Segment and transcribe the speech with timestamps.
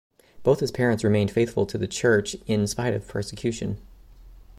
[0.41, 3.77] Both his parents remained faithful to the Church in spite of persecution.